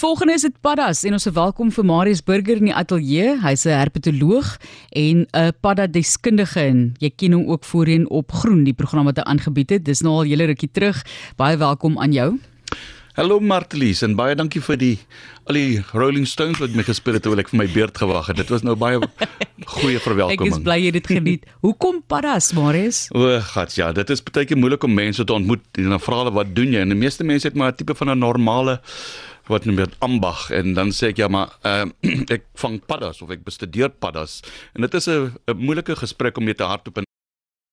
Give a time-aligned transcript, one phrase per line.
[0.00, 3.34] Volgende is dit paddas en ons is welkom vir Marius Burger in die ateljee.
[3.42, 4.56] Hy's 'n herpetoloog
[4.96, 9.16] en 'n padda deskundige en jy ken hom ook voorheen op Groen, die program wat
[9.16, 9.84] hy aangebied het.
[9.84, 11.04] Dis nou al hele rukkie terug.
[11.36, 12.38] Baie welkom aan jou.
[13.12, 14.98] Hallo Martelies en baie dankie vir die
[15.44, 18.36] al die Rolling Stones wat my gespeel het terwyl ek vir my beurt gewag het.
[18.36, 19.00] Dit was nou baie
[19.66, 20.52] goeie verwelkoming.
[20.52, 21.44] Ek is bly jy het dit geniet.
[21.60, 23.10] Hoekom paddas, Marius?
[23.12, 26.22] O, gat ja, dit is baie keer moeilik om mense te ontmoet en dan vra
[26.22, 26.80] hulle wat doen jy?
[26.80, 28.80] En die meeste mense het maar 'n tipe van 'n normale
[29.50, 31.86] wat noem dit ambag en dan sê ek ja maar uh,
[32.36, 34.40] ek vang paddas of ek bestudeer paddas.
[34.74, 37.09] En dit is 'n moeilike gesprek om mee te hardop en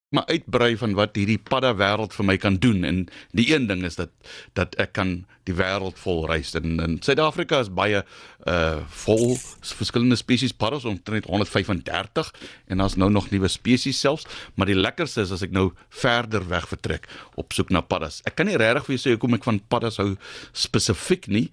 [0.10, 2.84] maar uitbrei van wat hierdie padda wêreld vir my kan doen.
[2.88, 3.00] En
[3.36, 4.14] die een ding is dat
[4.56, 8.04] dat ek kan die wêreld vol reis en in Suid-Afrika is baie
[8.48, 12.32] uh vol verskillende spesies paddas omtrent 135
[12.68, 14.28] en daar's nou nog nuwe spesies selfs.
[14.56, 18.22] Maar die lekkerste is as ek nou verder weg vertrek op soek na paddas.
[18.24, 20.14] Ek kan nie regtig vir jou sê hoekom ek van paddas hou
[20.56, 21.48] spesifiek nie.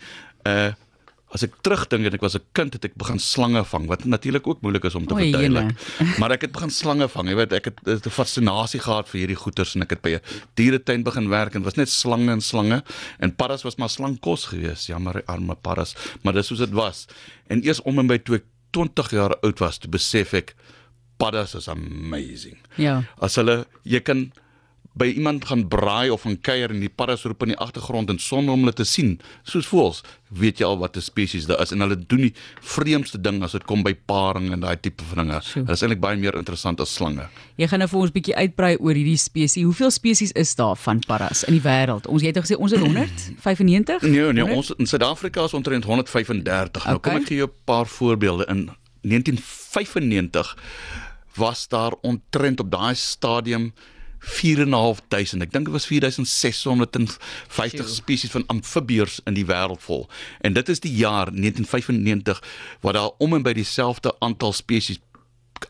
[0.47, 0.73] Uh
[1.35, 4.47] as ek terugdink en ek was 'n kind het ek begin slange vang wat natuurlik
[4.47, 5.75] ook moeilik is om te verduidelik.
[6.21, 7.29] maar ek het begin slange vang.
[7.29, 10.23] Jy weet ek het 'n fascinasie gehad vir hierdie goeters en ek het by 'n
[10.55, 12.83] dieretuin begin werk en was net slange en slange
[13.19, 14.87] en paddas was maar slangkos geweest.
[14.87, 17.07] Jammer arme paddas, maar dis soos dit was.
[17.49, 20.55] En eers om en by toe ek 20 jaar oud was, toe besef ek
[21.17, 22.59] paddas is amazing.
[22.77, 23.03] Ja.
[23.19, 24.33] As hulle jy kan
[24.95, 28.21] by iemand gaan braai of gaan kuier en die paddas roep in die agtergrond en
[28.23, 30.03] sonder om hulle te sien, soos voels,
[30.35, 33.53] weet jy al wat 'n spesies daar is en hulle doen die vreemdste ding as
[33.53, 35.41] dit kom by paring en daai tipe van dinge.
[35.55, 37.29] Dit is eintlik baie meer interessant as slange.
[37.57, 39.65] Jy gaan nou vir ons 'n bietjie uitbrei oor hierdie spesies.
[39.65, 42.07] Hoeveel spesies is daar van paddas in die wêreld?
[42.07, 44.03] Ons jy het gesê ons het 195?
[44.15, 46.83] Nee, nee, ons in Suid-Afrika is omtrent 135.
[46.83, 46.91] Okay.
[46.91, 48.71] Nou kom ek gee jou 'n paar voorbeelde in
[49.03, 50.57] 1995
[51.35, 53.73] was daar omtrent op daai stadium
[54.25, 55.45] 4.500.
[55.45, 60.07] Ek dink dit was 4650 spesies van amfibieërs in die wêreld vol.
[60.41, 62.43] En dit is die jaar 1995
[62.81, 65.01] wat daar om en by dieselfde aantal spesies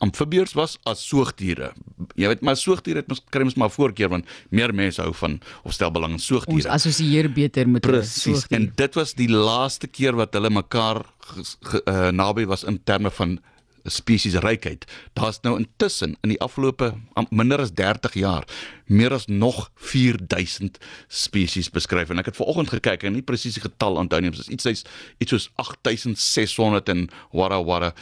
[0.02, 1.70] amfibieërs was as soogdiere.
[2.18, 5.38] Jy weet maar soogdiere het mos kry mos maar voorkeur want meer mense hou van
[5.62, 6.64] of stel belang in soogdiere.
[6.64, 8.46] Ons assosieer beter met Presies.
[8.54, 13.38] En dit was die laaste keer wat hulle mekaar uh, naby was in terme van
[13.84, 14.86] spesies rykheid.
[15.12, 16.94] Daar's nou intussen in die afgelope
[17.30, 18.46] minder as 30 jaar
[18.86, 20.78] meer as nog 4000
[21.08, 24.48] spesies beskryf en ek het vanoggend gekyk en nie presies die getal onthou nie, dis
[24.48, 24.84] iets iets
[25.18, 27.92] iets soos 8600 en wara wara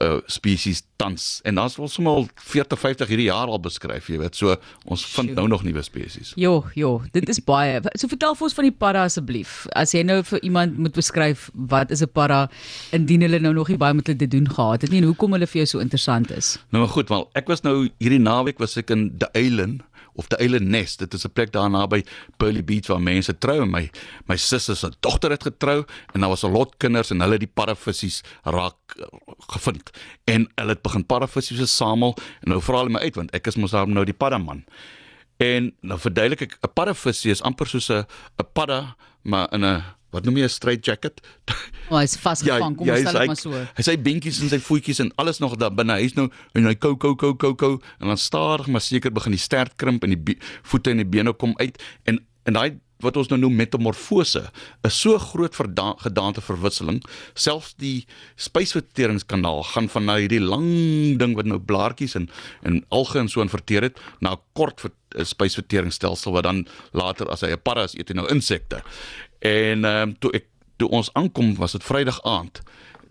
[0.00, 4.18] uh spesies tans en daar's wel sommer al 40 50 hierdie jaar al beskryf, jy
[4.20, 4.36] weet.
[4.36, 6.32] So ons vind nou nog nuwe spesies.
[6.40, 7.80] Jo, jo, dit is baie.
[7.94, 9.64] So vertel vir ons van die padda asseblief.
[9.76, 12.48] As jy nou vir iemand moet beskryf wat is 'n padda
[12.96, 15.32] indien hulle nou nog nie baie met hulle te doen gehad het nie en hoekom
[15.32, 16.58] hulle vir jou so interessant is.
[16.70, 19.82] Nou maar goed, wel ek was nou hierdie naweek was ek in the Island
[20.14, 20.98] of die Island Nest.
[20.98, 22.04] Dit is 'n plek daar naby
[22.36, 23.90] Pearly Beach waar mense trou en my
[24.26, 27.40] my sussie se dogter het getrou en daar was 'n lot kinders en hulle het
[27.40, 29.04] die paravissies raak uh,
[29.48, 29.90] gevind
[30.24, 33.56] en hulle het begin paravissies versamel en nou vra hulle my uit want ek is
[33.56, 34.64] mos nou die paddaman.
[35.36, 38.04] En nou verduidelik ek 'n paravissie is amper soos 'n
[38.38, 41.20] 'n padda maar in 'n wat noem jy 'n straight jacket?
[41.90, 43.52] Oh, hy's vasgevang, ja, kom ons stel dit maar so.
[43.76, 45.98] Hy sê binkies en sy voetjies en alles nog daar binne.
[45.98, 49.32] Hy's nou en hy kou kou kou kou kou en dan stadig maar seker begin
[49.32, 53.16] die stert krimp en die voete en die bene kom uit en en daai wat
[53.20, 54.42] ons nou noem metamorfose
[54.86, 57.00] is so groot gedaante verwisseling
[57.34, 58.06] selfs die
[58.40, 60.68] spysverteringskanaal gaan van na hierdie lang
[61.20, 62.28] ding wat nou blaartjies en
[62.66, 64.84] en alge en so in verteer het na 'n kort
[65.16, 68.82] spysverteringsstelsel wat dan later as hy 'n paras eet en nou insekte
[69.40, 70.46] En ehm um, toe ek
[70.76, 72.62] toe ons aankom was dit Vrydag aand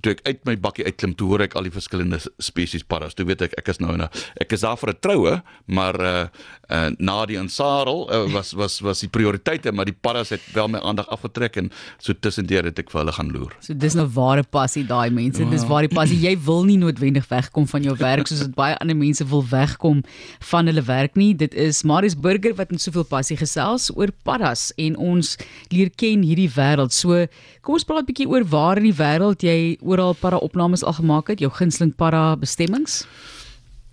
[0.04, 3.16] toe ek uit my bakkie uitklim, toe hoor ek al die verskillende spesies paddas.
[3.18, 5.96] Toe weet ek ek is nou in 'n ek is daar vir 'n troue, maar
[6.00, 6.28] uh
[6.70, 10.68] uh Nadie en Sarel uh, was was was die prioriteite, maar die paddas het wel
[10.68, 13.56] my aandag afgetrek en so tussendeur het ek vir hulle gaan loer.
[13.60, 15.44] So dis nou ware passie daai mense.
[15.50, 16.20] Dis waar die passie.
[16.20, 20.04] Jy wil nie noodwendig wegkom van jou werk soos dit baie ander mense wil wegkom
[20.52, 21.34] van hulle werk nie.
[21.34, 25.36] Dit is Marius Burger wat met soveel passie gesels oor paddas en ons
[25.74, 26.94] leer ken hierdie wêreld.
[26.94, 27.26] So
[27.62, 30.96] kom ons praat 'n bietjie oor waar in die wêreld jy oral para opnames al
[31.02, 33.02] gemaak het, jou gunsteling para bestemmings?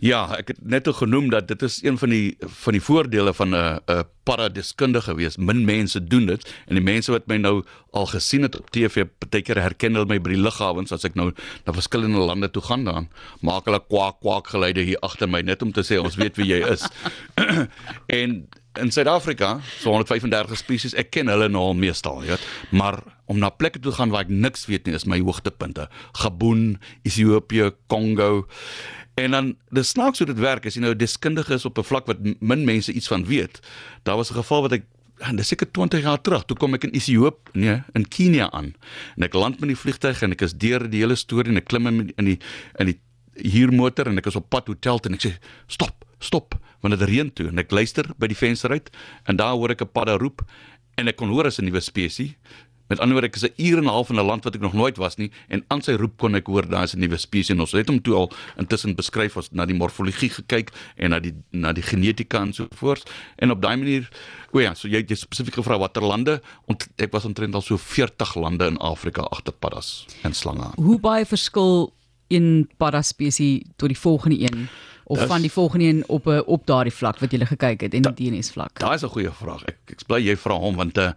[0.04, 3.54] Ja, ek het net genoem dat dit is een van die van die voordele van
[3.56, 5.36] 'n 'n paradiskundige wees.
[5.36, 9.06] Min mense doen dit en die mense wat my nou al gesien het op TV,
[9.18, 11.32] partykeer herken hulle my by die lughawens as ek nou
[11.64, 13.08] na verskillende lande toe gaan dan.
[13.40, 16.46] Maak hulle kwak kwak geluide hier agter my net om te sê ons weet wie
[16.52, 16.88] jy is.
[18.20, 18.48] en
[18.78, 23.38] in Suid-Afrika, so 135 spesies, ek ken hulle nou al meestal, jy weet, maar om
[23.42, 25.88] na plekke toe gaan waar ek niks weet nie, is my hoogtepunte.
[26.20, 26.76] Gabon,
[27.08, 28.46] Ethiopië, Kongo.
[29.16, 32.06] En dan dis snaaks hoe dit werk as jy nou deskundig is op 'n vlak
[32.06, 33.60] wat min mense iets van weet.
[34.04, 34.84] Daar was 'n geval wat ek
[35.24, 36.44] en dis seker 20 jaar terug.
[36.44, 38.74] Toe kom ek in Ethiopië, nee, in Kenia aan.
[39.16, 41.70] En ek land met die vliegtuig en ek is deur die hele storie en ek
[41.70, 42.38] klim in in die
[42.78, 43.00] in die
[43.52, 45.32] huurmotor en ek is op pad hotel toe en ek sê
[45.68, 48.90] stop, stop, want dit reën toe en ek luister by die venster uit
[49.30, 50.44] en daar hoor ek 'n padda roep
[50.96, 52.34] en ek kon hoor as 'n nuwe spesies.
[52.86, 54.60] Met ander woorde, ek is 'n uur en 'n half in 'n land wat ek
[54.60, 57.16] nog nooit was nie en aan sy roep kon ek hoor daar is 'n nuwe
[57.16, 61.10] spesies en ons het hom toe al intussen beskryf as na die morfologie gekyk en
[61.10, 64.08] na die na die genetika en so voort en op daai manier
[64.52, 67.76] o ja, so jy het spesifiek gevra watter lande ont, ek was omtrent al so
[67.76, 70.70] 40 lande in Afrika agter paddas en slange.
[70.76, 71.92] Hoe baie verskil
[72.28, 74.68] een padda spesies tot die volgende een?
[75.06, 77.94] Of das, van die volgende een op 'n op daardie vlak wat jy gekyk het
[77.94, 78.78] en die DNS vlak.
[78.78, 79.64] Daai is 'n goeie vraag.
[79.64, 81.12] Ek ek bly jy vra hom want 'n uh,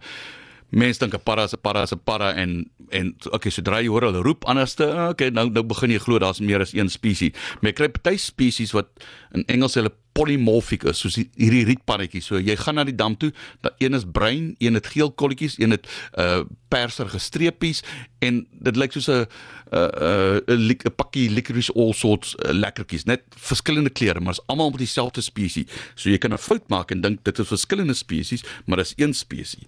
[0.70, 3.88] mense dink 'n para is 'n para is 'n para en en okay, sodra jy
[3.88, 7.32] hoor hulle roep anderste, okay, nou nou begin jy glo daar's meer as een spesies.
[7.60, 8.86] Maar jy kry party spesies wat
[9.32, 12.22] in Engels hulle polymorphic is, soos hierdie rietpaddetjie.
[12.24, 13.30] So jy gaan na die dam toe,
[13.64, 17.80] dat een is bruin, een het geel kolletjies, een het uh perserige streepies
[18.22, 19.26] en dit lyk soos 'n
[19.74, 24.70] 'n 'n 'n pakkie licorice all sorts uh, lekkertjies, net verskillende kleure, maar is almal
[24.70, 25.66] met dieselfde spesies.
[25.96, 28.94] So jy kan 'n fout maak en dink dit is verskillende spesies, maar dit is
[28.96, 29.66] een spesies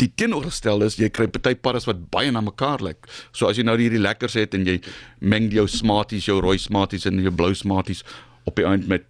[0.00, 3.08] die teenoorgestel is jy kry party paddas wat baie na mekaar lyk.
[3.32, 4.80] So as jy nou hierdie lekkers het en jy
[5.20, 8.02] meng jou smarties, jou rooi smarties en jou blou smarties
[8.48, 9.06] op die eind met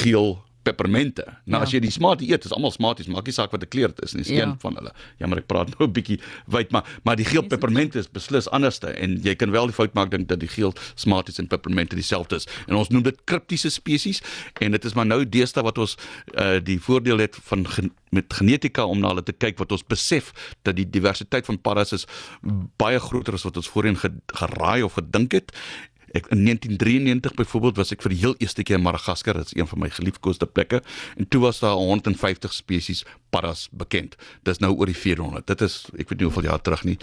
[0.00, 1.24] geel peppermente.
[1.44, 1.64] Nou ja.
[1.64, 4.02] as jy die smartie eet, is almal smarties, maak nie saak wat 'n kleur dit
[4.04, 4.44] is nie, is ja.
[4.44, 4.92] een van hulle.
[5.18, 8.92] Jammer ek praat nou 'n bietjie wyd, maar maar die geel peppermente is beslis anderste
[8.92, 12.36] en jy kan wel die fout maak dink dat die geel smarties en peppermente dieselfde
[12.36, 12.46] is.
[12.66, 14.20] En ons noem dit kriptiese spesies
[14.60, 15.96] en dit is maar nou deesdae wat ons
[16.34, 19.84] uh die voordeel het van gen met genetika om na hulle te kyk wat ons
[19.86, 20.32] besef
[20.66, 22.06] dat die diversiteit van paddas is
[22.76, 25.54] baie groter as wat ons voorheen geraai of gedink het
[26.10, 29.56] Ek in 1993 byvoorbeeld was ek vir die heel eerste keer in Madagaskar, dit is
[29.58, 30.82] een van my geliefkoeste plekke
[31.16, 34.16] en toe was daar 150 spesies paddas bekend.
[34.42, 35.46] Dis nou oor die 400.
[35.46, 36.98] Dit is ek weet nie hoeveel jaar terug nie.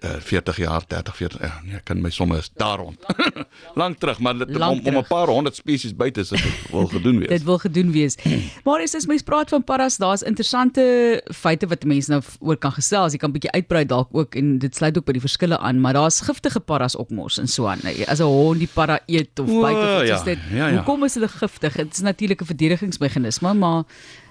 [0.00, 1.40] 40 jaar, 30, 40.
[1.40, 2.98] Ja, nee, kan my somme is daar rond.
[3.80, 6.86] Lank terug, maar dit, Lang om om 'n paar honderd spesies buite is dit wil
[6.86, 7.28] gedoen wees.
[7.36, 8.16] dit wil gedoen wees.
[8.64, 12.72] Maar as jy mens praat van paras, daar's interessante feite wat mense nou oor kan
[12.72, 13.12] gesels.
[13.12, 15.92] Jy kan bietjie uitbrei dalk ook en dit sluit ook by die verskille aan, maar
[15.92, 17.80] daar's giftige paras ook mos in Swaan.
[18.06, 20.38] As 'n hond die para eet of byt of iets ja, is dit.
[20.50, 20.74] Ja, ja.
[20.76, 21.76] Hoekom is hulle giftig?
[21.76, 23.84] Dit is natuurlik 'n verdedigingsmeganisme, maar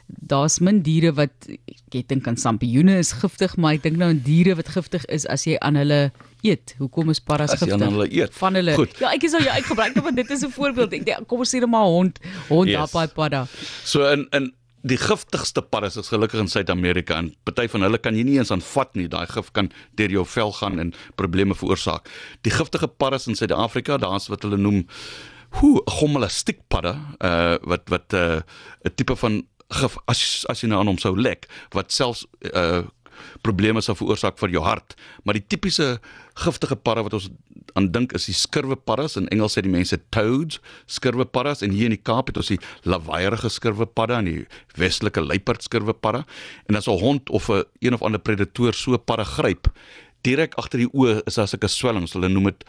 [0.08, 1.50] daar's min diere wat
[1.94, 5.28] ek dink aan sampioene is giftig, maar ek dink nou aan diere wat giftig is
[5.30, 6.12] as jy aan hulle
[6.44, 6.76] eet.
[6.80, 7.74] Hoekom is paras giftig?
[7.74, 8.34] As jy aan hulle eet.
[8.40, 8.76] Van hulle.
[8.80, 8.98] Goed.
[9.00, 10.94] Ja, ek is al ja, ek gebruik dit want dit is 'n voorbeeld.
[10.94, 12.20] Ek denk, kom ons sê net maar hond,
[12.50, 12.92] hond yes.
[12.92, 13.48] daai padda.
[13.84, 14.52] So in in
[14.84, 18.52] die giftigste paras is gelukkig in Suid-Amerika en party van hulle kan jy nie eens
[18.52, 19.08] aanvat nie.
[19.08, 22.10] Daai gif kan deur jou vel gaan en probleme veroorsaak.
[22.44, 24.84] Die giftige paras in Suid-Afrika, daar's wat hulle noem
[25.62, 28.42] hoe gommelastiek padda, uh wat wat 'n uh,
[28.90, 29.44] 'n tipe van
[30.08, 32.84] as as jy nou aan hom sou lek wat selfs uh
[33.46, 34.96] probleme sou veroorsaak vir jou hart.
[35.24, 36.00] Maar die tipiese
[36.40, 37.30] giftige parre wat ons
[37.78, 40.60] aan dink is die skurweparras in Engels sê die mense toads,
[40.92, 42.60] skurweparras en hier in die Kaap het ons die
[42.90, 44.46] lawaaiige skurwepadda en die
[44.82, 46.24] westelike luiperd skurwepadda.
[46.70, 49.72] En as 'n hond of 'n een of ander predator so parre gryp,
[50.22, 52.14] direk agter die oë is daar sulke swellings.
[52.14, 52.64] Hulle noem dit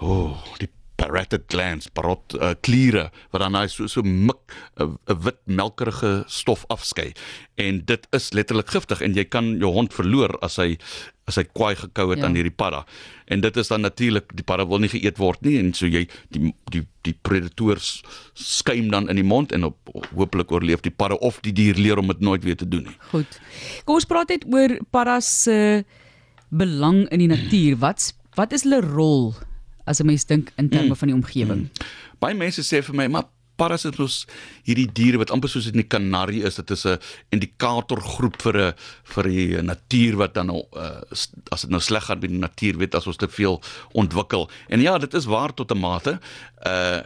[0.00, 4.96] o, oh, die parotid glands, parot uh, kliere wat dan hy so so mik 'n
[5.08, 7.12] uh, wit melkerige stof afskei.
[7.56, 10.76] En dit is letterlik giftig en jy kan jou hond verloor as hy
[11.26, 12.26] as hy kwaai gekou het ja.
[12.26, 12.84] aan hierdie padda.
[13.26, 16.06] En dit is dan natuurlik die padda wil nie geëet word nie en so jy
[16.30, 18.02] die die die predators
[18.34, 21.98] skuim dan in die mond en op hopelik oorleef die padda of die dier leer
[21.98, 22.96] om dit nooit weer te doen nie.
[23.10, 23.40] Goed.
[23.84, 25.82] Kom ons praat net oor paddas se uh,
[26.48, 27.76] belang in die natuur.
[27.82, 29.34] Wat wat is hulle rol
[29.86, 30.96] as 'n mens dink in terme mm.
[30.96, 31.62] van die omgewing.
[31.70, 31.86] Mm.
[32.18, 34.24] Baie mense sê vir my, maar parasitos
[34.66, 36.98] hierdie diere wat amper soos 'n kanarie is, dit is 'n
[37.30, 41.00] indikatorgroep vir 'n vir die natuur wat dan nou uh,
[41.50, 43.60] as dit nou sleg gaan met die natuur, weet as ons te veel
[43.92, 44.50] ontwikkel.
[44.68, 46.18] En ja, dit is waar tot 'n mate.
[46.66, 47.00] Uh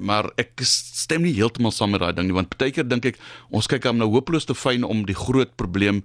[0.00, 3.18] maar ek stem nie heeltemal saam met daai ding nie, want baie keer dink ek
[3.50, 6.02] ons kyk hom nou hopeloos te fyn om die groot probleem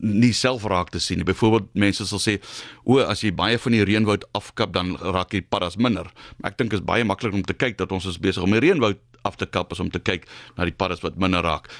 [0.00, 1.26] nie self raak te sien nie.
[1.26, 2.40] Byvoorbeeld mense sal sê,
[2.84, 6.06] "O, as jy baie van die reënwoud afkap, dan raak die paddas minder."
[6.38, 8.60] Maar ek dink is baie maklik om te kyk dat ons is besig om die
[8.60, 11.70] reënwoud af te kap is om te kyk na die paddas wat minder raak.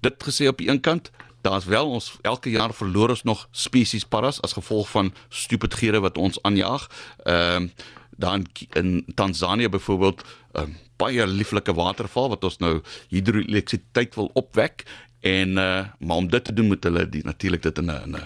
[0.00, 1.10] Dit gesê op die een kant,
[1.42, 6.18] daar's wel ons elke jaar verloor ons nog spesies paddas as gevolg van stupidhede wat
[6.18, 6.88] ons aanjaag.
[7.24, 10.66] Ehm uh, dan in Tansanië byvoorbeeld 'n uh,
[10.96, 14.84] baie lieflike waterval wat ons nou hidroelektrisiteit wil opwek
[15.20, 18.16] en uh, maar om dit te doen moet hulle die natuurlik dit in 'n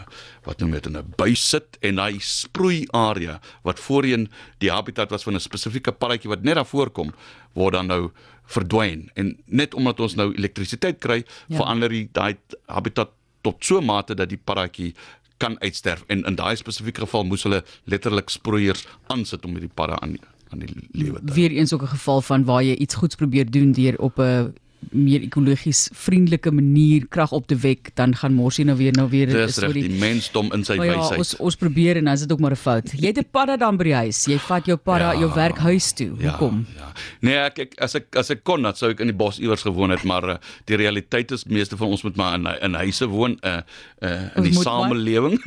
[0.42, 5.10] wat noem dit in 'n buis sit en daai sproei area wat voorheen die habitat
[5.10, 7.14] was van 'n spesifieke paddatjie wat net daar voorkom
[7.52, 8.10] word dan nou
[8.46, 11.56] verdwyn en net omdat ons nou elektrisiteit kry ja.
[11.56, 12.36] verander die daai
[12.66, 13.10] habitat
[13.42, 14.94] tot so mate dat die paddatjie
[15.42, 19.98] kan uitsterf en in daai spesifieke geval moes hulle letterlik sproeiers aansit om hierdie padda
[20.00, 20.16] aan
[20.52, 21.32] aan die lewe te.
[21.34, 24.54] Weer eens ook 'n geval van waar jy iets goeds probeer doen deur op 'n
[24.90, 29.26] meer ekologies vriendelike manier krag op te wek, dan gaan Morsie nou weer nou weer
[29.26, 31.18] Dis reg, die mensdom in sy Maar ja, wysheid.
[31.18, 32.92] ons ons probeer en dan is dit ook maar 'n fout.
[32.92, 34.24] Jy het 'n padda dan by die huis.
[34.24, 35.18] Jy vat jou padda Ja.
[35.18, 36.08] jou werk huis toe.
[36.08, 36.66] Hoekom?
[36.76, 36.92] Ja, ja.
[37.20, 39.62] Nee, ek, ek as ek as ek kon, dan sou ek in die bos iewers
[39.62, 40.36] gewoon het, maar uh,
[40.66, 43.60] die realiteit is meeste van ons moet maar in in huise woon, uh,
[44.02, 45.38] uh in die samelewing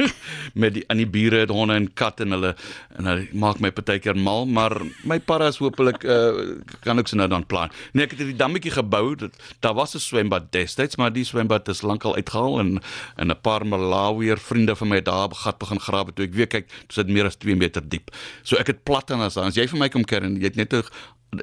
[0.54, 2.56] met die aan die bure, het honde en katte en hulle
[2.98, 7.28] en hulle maak my partykeer mal, maar my paddas hopelik uh kan ek se nou
[7.28, 7.72] dan plan.
[7.94, 9.16] Nee, ek het hierdie dammetjie gebou.
[9.60, 12.82] Daar was 'n swembad destyds, maar die swembad is lankal uitgehaal en
[13.16, 16.48] en 'n paar Malawier vriende van my het daar gat begin grawe toe ek weer
[16.48, 18.12] kyk, dit sit meer as 2 meter diep.
[18.44, 20.56] So ek het plat en as as jy vir my kom keer en jy het
[20.56, 20.84] net 'n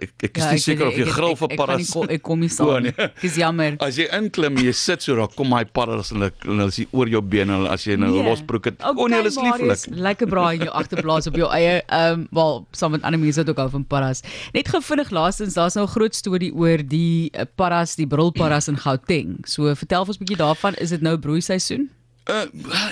[0.01, 1.91] ek, ek is Ja, nie ek seker of jy ek- ek- vir ek nie paddas.
[1.93, 2.67] ko- Ek kom nie saam.
[2.69, 2.93] O, nee.
[3.21, 3.77] Dis jammer.
[3.81, 7.21] As jy inklim, jy sit so daar kom my paddas en hulle is oor jou
[7.21, 8.31] bene en as jy nou 'n Nee.
[8.31, 8.75] losbroek het.
[8.81, 9.97] Okay, O nee, hulle is lieflik.
[9.97, 13.37] Lekker braai in jou agterplaas op jou eie ehm um, wel saam met ander mense
[13.37, 14.23] wat ook hou van paddas.
[14.53, 18.69] Net gou vinnig laastens, daar's nou 'n groot storie oor die uh, paddas, die brilpaddas
[18.69, 19.45] in Gauteng.
[19.47, 20.75] So vertel ons 'n bietjie daarvan.
[20.81, 21.91] Is dit nou broeiseisoen?
[22.27, 22.47] Uh,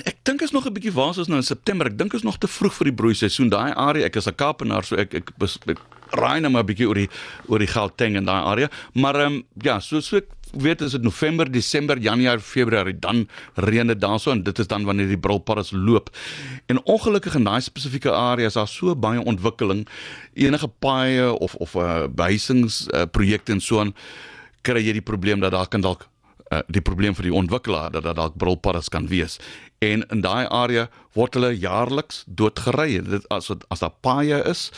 [0.05, 1.87] ek dink is nog 'n bietjie waar ons nou in September.
[1.87, 3.49] Ek dink is nog te vroeg vir die broeiseisoen.
[3.49, 5.31] Daai area, ek is 'n Kaapenaar, so ek ek,
[5.69, 5.79] ek
[6.13, 7.09] raai nou maar 'n bietjie oor die
[7.49, 8.69] oor die Gauteng en daai area.
[8.95, 10.21] Maar ehm um, ja, so so
[10.53, 14.85] weet is dit November, Desember, Januarie, Februarie dan reën dit daarso en dit is dan
[14.85, 16.11] wanneer die brilpaddas loop.
[16.67, 19.89] En ongelukkig in daai spesifieke area is daar so baie ontwikkeling.
[20.35, 23.95] Enige paaie of of uh, behuisings uh, en so aan
[24.63, 26.12] kry jy die probleem dat daar kan dalk
[26.53, 29.39] uh, die probleem vir die ontwikkelaar dat dat dalk brilpaddas kan wees.
[29.83, 33.01] En in daai area word hulle jaarliks doodgery.
[33.03, 34.69] Dit as as daar paaie is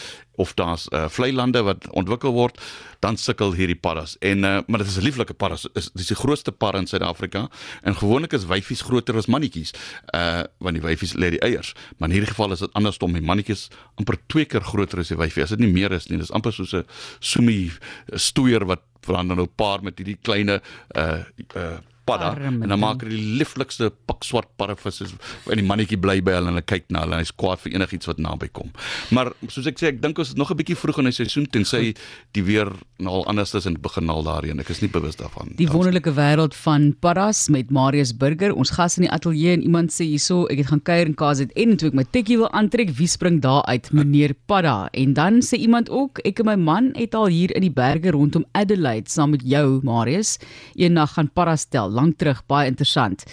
[0.41, 2.59] of daar's uh, vlei lande wat ontwikkel word,
[3.05, 4.17] dan sukkel hierdie paddas.
[4.19, 5.69] En uh, maar dit is 'n lieflike paddas.
[5.75, 7.49] Is dis die grootste padda in Suid-Afrika
[7.83, 9.75] en gewoonlik is wyfies groter as mannetjies.
[10.15, 11.75] Uh want die wyfies lê die eiers.
[11.99, 13.13] Maar in hierdie geval is dit andersom.
[13.13, 15.43] Die mannetjies amper twee keer groter as die wyfie.
[15.43, 16.87] As dit nie meer is nie, dis amper soos 'n
[17.21, 17.73] soemie
[18.15, 20.61] stoeier wat verander nou paar met hierdie kleine
[20.97, 21.21] uh
[21.57, 21.75] uh
[22.09, 26.37] padda Arme en dan maak hy die lieflikste pikswart paddavis en die mannetjie bly by
[26.39, 28.73] hulle en hulle kyk na hulle en hy's kwaad vir enigiets wat naby kom.
[29.15, 31.47] Maar soos ek sê, ek dink ons is nog 'n bietjie vroeg in die seisoen
[31.51, 31.95] tensy
[32.33, 34.61] die weer nou al anders is en begin al daarheen.
[34.61, 35.53] Ek is nie bewus daarvan.
[35.59, 38.55] Die wonderlike wêreld van paddas met Marius Burger.
[38.55, 41.75] Ons gas in die ateljee en iemand sê hierso, ek het gaan kuier in KZN
[41.75, 43.91] en toe ek my tikkie wil aantrek, wie spring daar uit?
[43.93, 44.89] Meneer Padda.
[44.93, 48.15] En dan sê iemand ook, ek en my man het al hier in die berge
[48.15, 50.39] rondom Adelaide saam met jou, Marius,
[50.75, 53.25] eendag gaan paddas tel, lank terug, baie interessant.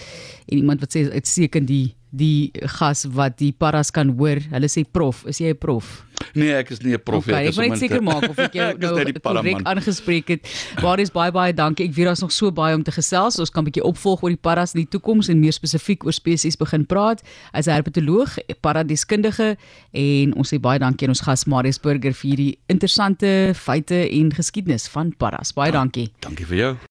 [0.47, 4.41] En iemand wat sê uitstekend die die gas wat die paddas kan hoor.
[4.51, 6.03] Hulle sê prof, is jy 'n prof?
[6.35, 8.37] Nee, ek is nie 'n prof Okay, ek is wil net sommer seker maak of
[8.37, 10.41] ek jou Ek nou korrek aangespreek het.
[10.81, 11.87] Marius baie baie dankie.
[11.87, 13.39] Ek weet daar's nog so baie om te gesels.
[13.39, 16.13] Ons kan 'n bietjie opvolg oor die paddas in die toekoms en meer spesifiek oor
[16.13, 17.23] spesies begin praat.
[17.53, 19.57] As 'n herpetoloog, paradeskundige
[19.91, 24.31] en ons sê baie dankie aan ons gas Marius Burger vir hierdie interessante feite en
[24.31, 25.53] geskiedenis van paddas.
[25.53, 26.11] Baie dankie.
[26.19, 26.77] Dankie vir jou.